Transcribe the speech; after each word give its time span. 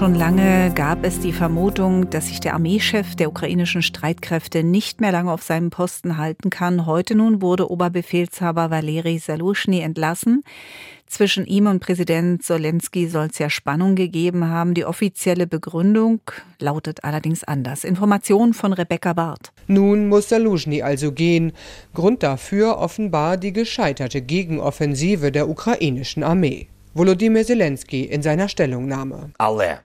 Schon 0.00 0.14
lange 0.14 0.72
gab 0.74 1.04
es 1.04 1.20
die 1.20 1.30
Vermutung, 1.30 2.08
dass 2.08 2.28
sich 2.28 2.40
der 2.40 2.54
Armeechef 2.54 3.16
der 3.16 3.28
ukrainischen 3.28 3.82
Streitkräfte 3.82 4.64
nicht 4.64 5.02
mehr 5.02 5.12
lange 5.12 5.30
auf 5.30 5.42
seinem 5.42 5.68
Posten 5.68 6.16
halten 6.16 6.48
kann. 6.48 6.86
Heute 6.86 7.14
nun 7.14 7.42
wurde 7.42 7.70
Oberbefehlshaber 7.70 8.70
Valeri 8.70 9.18
Salushny 9.18 9.80
entlassen. 9.80 10.42
Zwischen 11.06 11.44
ihm 11.44 11.66
und 11.66 11.80
Präsident 11.80 12.42
Zelensky 12.42 13.08
soll 13.08 13.26
es 13.30 13.38
ja 13.38 13.50
Spannung 13.50 13.94
gegeben 13.94 14.48
haben. 14.48 14.72
Die 14.72 14.86
offizielle 14.86 15.46
Begründung 15.46 16.22
lautet 16.58 17.04
allerdings 17.04 17.44
anders. 17.44 17.84
Informationen 17.84 18.54
von 18.54 18.72
Rebecca 18.72 19.12
Barth. 19.12 19.52
Nun 19.66 20.08
muss 20.08 20.30
Salushny 20.30 20.80
also 20.80 21.12
gehen. 21.12 21.52
Grund 21.92 22.22
dafür 22.22 22.78
offenbar 22.78 23.36
die 23.36 23.52
gescheiterte 23.52 24.22
Gegenoffensive 24.22 25.30
der 25.30 25.50
ukrainischen 25.50 26.22
Armee. 26.22 26.69
Volodymyr 26.92 27.44
Zelensky 27.44 28.02
in 28.02 28.20
seiner 28.20 28.48
Stellungnahme. 28.48 29.30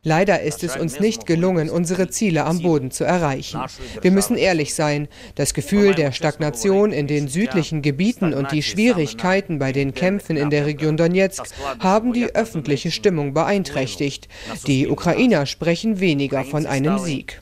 Leider 0.02 0.42
ist 0.42 0.64
es 0.64 0.76
uns 0.76 1.00
nicht 1.00 1.28
gelungen, 1.28 1.70
unsere 1.70 2.10
Ziele 2.10 2.46
am 2.46 2.64
Boden 2.64 2.90
zu 2.90 3.04
erreichen. 3.04 3.62
Wir 4.02 4.10
müssen 4.12 4.38
ehrlich 4.38 4.74
sein. 4.74 5.08
Das 5.36 5.54
Gefühl 5.54 5.94
der 5.94 6.12
Stagnation 6.12 6.92
in 6.92 7.06
den 7.06 7.28
südlichen 7.28 7.84
Gebieten 7.84 8.34
und 8.34 8.52
die 8.52 8.64
Schwierigkeiten 8.64 9.60
bei 9.60 9.72
den 9.72 9.94
Kämpfen 9.94 10.36
in 10.36 10.50
der 10.50 10.66
Region 10.66 10.98
Donetsk 10.98 11.46
haben 11.80 12.12
die 12.12 12.34
öffentliche 12.34 12.90
Stimmung 12.90 13.36
beeinträchtigt. 13.36 14.28
Die 14.66 14.88
Ukrainer 14.88 15.46
sprechen 15.46 16.00
weniger 16.00 16.44
von 16.44 16.66
einem 16.66 16.98
Sieg. 16.98 17.40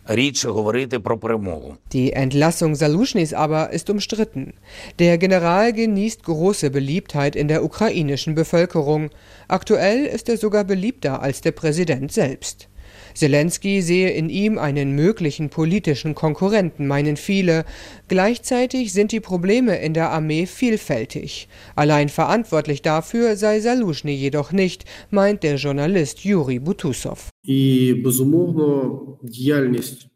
Die 1.94 2.14
Entlassung 2.14 2.75
Saluschnys 2.75 3.34
aber 3.34 3.70
ist 3.70 3.89
umstritten. 3.89 4.55
Der 5.00 5.17
General 5.17 5.72
genießt 5.72 6.23
große 6.23 6.70
Beliebtheit 6.70 7.38
in 7.38 7.48
der 7.48 7.64
ukrainischen 7.64 8.36
Bevölkerung. 8.36 9.09
Aktuell 9.53 10.07
ist 10.07 10.29
er 10.29 10.37
sogar 10.37 10.63
beliebter 10.63 11.21
als 11.21 11.41
der 11.41 11.51
Präsident 11.51 12.11
selbst. 12.11 12.69
Zelensky 13.13 13.83
sehe 13.83 14.09
in 14.09 14.27
ihm 14.27 14.57
einen 14.57 14.95
möglichen 14.95 15.49
politischen 15.49 16.15
Konkurrenten, 16.15 16.87
meinen 16.87 17.17
viele. 17.17 17.63
Gleichzeitig 18.07 18.93
sind 18.93 19.11
die 19.11 19.19
Probleme 19.19 19.75
in 19.77 19.93
der 19.93 20.09
Armee 20.09 20.47
vielfältig. 20.47 21.47
Allein 21.75 22.09
verantwortlich 22.09 22.81
dafür 22.81 23.35
sei 23.35 23.59
Saluschny 23.59 24.13
jedoch 24.13 24.53
nicht, 24.53 24.85
meint 25.11 25.43
der 25.43 25.57
Journalist 25.57 26.21
Juri 26.21 26.57
Butusov. 26.57 27.33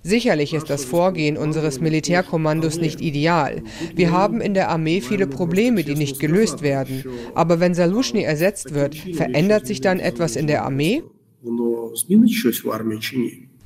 Sicherlich 0.02 0.53
ist 0.53 0.70
das 0.70 0.86
Vorgehen 0.86 1.36
unseres 1.36 1.81
Militärkommandos 1.81 2.78
nicht 2.78 3.02
ideal. 3.02 3.64
Wir 3.94 4.11
haben 4.11 4.39
in 4.39 4.53
der 4.53 4.70
Armee 4.70 5.02
viele 5.02 5.28
Probleme, 5.28 5.83
die 5.83 5.95
nicht 5.95 6.22
gelöst 6.22 6.61
werden. 6.61 7.03
Aber 7.36 7.59
wenn 7.59 7.73
Saluschny 7.73 8.22
ersetzt 8.22 8.73
wird, 8.73 8.95
verändert 8.95 9.67
sich 9.67 9.81
dann 9.81 10.00
etwas 10.00 10.38
in 10.38 10.48
der 10.48 10.64
Armee? 10.64 11.03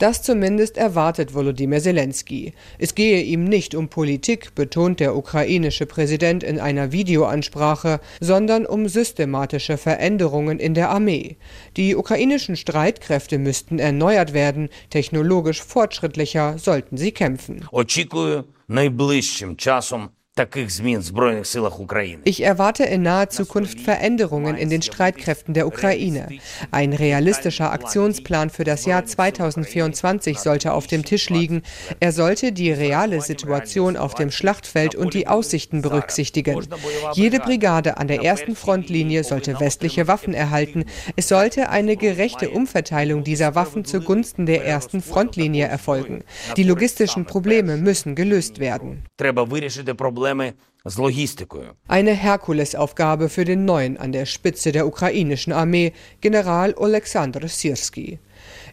Das 0.02 0.24
zumindest 0.24 0.78
erwartet 0.78 1.36
Volodymyr 1.36 1.80
Zelensky. 1.80 2.54
Es 2.80 2.96
gehe 2.96 3.22
ihm 3.22 3.44
nicht 3.44 3.76
um 3.76 3.88
Politik, 3.88 4.56
betont 4.56 5.00
der 5.00 5.16
ukrainische 5.16 5.86
Präsident 5.86 6.42
in 6.44 6.60
einer 6.60 6.92
Videoansprache, 6.92 8.00
sondern 8.20 8.66
um 8.66 8.88
systematische 8.88 9.78
Veränderungen 9.78 10.58
in 10.58 10.74
der 10.74 10.90
Armee. 10.90 11.38
Die 11.78 11.96
ukrainischen 11.96 12.56
Streitkräfte 12.56 13.38
müssten 13.38 13.78
erneuert 13.78 14.34
werden, 14.34 14.70
technologisch 14.90 15.62
fortschrittlicher 15.62 16.58
sollten 16.58 16.98
sie 16.98 17.12
kämpfen. 17.12 17.68
Oczekuję 17.72 18.44
ich 22.24 22.44
erwarte 22.44 22.84
in 22.84 23.02
naher 23.02 23.30
Zukunft 23.30 23.80
Veränderungen 23.80 24.56
in 24.56 24.70
den 24.70 24.82
Streitkräften 24.82 25.54
der 25.54 25.68
Ukraine. 25.68 26.28
Ein 26.72 26.94
realistischer 26.94 27.72
Aktionsplan 27.72 28.50
für 28.50 28.64
das 28.64 28.86
Jahr 28.86 29.06
2024 29.06 30.40
sollte 30.40 30.74
auf 30.74 30.88
dem 30.88 31.06
Tisch 31.06 31.30
liegen. 31.30 31.62
Er 32.00 32.12
sollte 32.12 32.52
die 32.52 32.72
reale 32.72 33.22
Situation 33.22 33.98
auf 33.98 34.16
dem 34.16 34.32
Schlachtfeld 34.32 34.96
und 34.96 35.14
die 35.14 35.28
Aussichten 35.28 35.82
berücksichtigen. 35.82 36.68
Jede 37.14 37.40
Brigade 37.40 37.98
an 37.98 38.08
der 38.08 38.24
ersten 38.24 38.56
Frontlinie 38.56 39.24
sollte 39.24 39.60
westliche 39.60 40.08
Waffen 40.08 40.34
erhalten. 40.34 40.86
Es 41.16 41.28
sollte 41.28 41.70
eine 41.70 41.98
gerechte 41.98 42.50
Umverteilung 42.50 43.24
dieser 43.24 43.56
Waffen 43.56 43.86
zugunsten 43.86 44.46
der 44.46 44.66
ersten 44.66 45.02
Frontlinie 45.02 45.68
erfolgen. 45.68 46.24
Die 46.58 46.64
logistischen 46.64 47.26
Probleme 47.26 47.78
müssen 47.78 48.16
gelöst 48.16 48.60
werden. 48.60 49.04
Eine 51.88 52.14
Herkulesaufgabe 52.14 53.30
für 53.30 53.46
den 53.46 53.66
neuen 53.66 53.98
an 53.98 54.12
der 54.12 54.26
Spitze 54.26 54.72
der 54.72 54.88
ukrainischen 54.88 55.54
Armee, 55.54 55.94
General 56.22 56.74
Oleksandr 56.76 57.48
Sirski. 57.48 58.18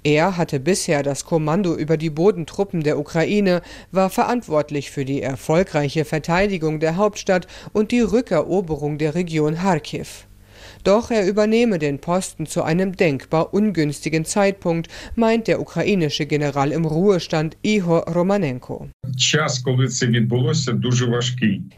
Er 0.05 0.37
hatte 0.39 0.61
bisher 0.61 1.03
das 1.03 1.27
Kommando 1.27 1.75
über 1.75 1.97
die 1.97 2.09
Bodentruppen 2.09 2.83
der 2.83 2.99
Ukraine, 2.99 3.61
war 3.91 4.09
verantwortlich 4.09 4.91
für 4.91 5.05
die 5.05 5.21
erfolgreiche 5.21 6.07
Verteidigung 6.07 6.81
der 6.81 6.97
Hauptstadt 6.97 7.47
und 7.75 7.91
die 7.91 8.01
Rückeroberung 8.01 8.97
der 8.97 9.15
Region 9.15 9.57
Kharkiv. 9.57 10.28
Doch 10.85 11.11
er 11.11 11.27
übernehme 11.27 11.79
den 11.79 11.99
Posten 11.99 12.47
zu 12.47 12.63
einem 12.63 12.97
denkbar 12.97 13.53
ungünstigen 13.53 14.25
Zeitpunkt, 14.25 14.89
meint 15.15 15.49
der 15.49 15.61
ukrainische 15.61 16.27
General 16.27 16.73
im 16.73 16.85
Ruhestand 16.85 17.57
Ihor 17.63 18.09
Romanenko. 18.09 18.89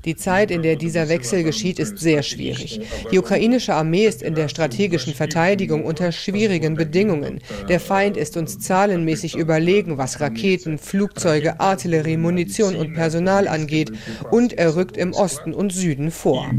Die 0.05 0.17
Zeit, 0.17 0.51
in 0.51 0.63
der 0.63 0.77
dieser 0.77 1.09
Wechsel 1.09 1.43
geschieht, 1.43 1.79
ist 1.79 1.99
sehr 1.99 2.23
schwierig. 2.23 2.81
Die 3.11 3.19
ukrainische 3.19 3.75
Armee 3.75 4.07
ist 4.07 4.23
in 4.23 4.35
der 4.35 4.49
strategischen 4.49 5.15
Verteidigung 5.15 5.85
unter 5.85 6.13
schwierigen 6.13 6.75
Bedingungen. 6.75 7.41
Der 7.69 7.81
Feind 7.81 8.17
ist 8.17 8.37
uns 8.37 8.59
zahlenmäßig 8.59 9.37
überlegen, 9.37 9.99
was 9.99 10.21
Raketen, 10.21 10.79
Flugzeuge, 10.79 11.61
Artillerie, 11.61 12.17
Munition 12.17 12.77
und 12.77 12.95
Personal 12.95 13.49
angeht, 13.49 13.93
und 14.31 14.53
er 14.59 14.77
rückt 14.77 14.97
im 14.97 15.13
Osten 15.13 15.55
und 15.55 15.73
Süden 15.73 16.11
vor. 16.11 16.51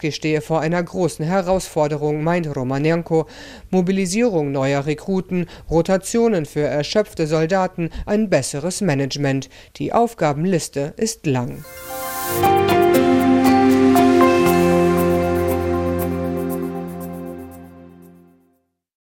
Sirski 0.00 0.12
stehe 0.12 0.40
vor 0.40 0.60
einer 0.60 0.82
großen 0.82 1.24
Herausforderung, 1.24 2.22
meint 2.24 2.56
Romanenko. 2.56 3.26
Mobilisierung 3.70 4.50
neuer 4.50 4.86
Rekruten, 4.86 5.46
Rotationen 5.68 6.46
für 6.46 6.62
erschöpfte 6.62 7.26
Soldaten, 7.26 7.90
ein 8.06 8.30
besseres 8.30 8.80
Management. 8.80 9.50
Die 9.76 9.92
Aufgabenliste 9.92 10.94
ist 10.96 11.26
lang. 11.26 11.64